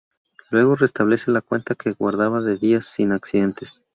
[0.49, 3.83] Luego restablece la cuenta que guardaba de días sin accidentes.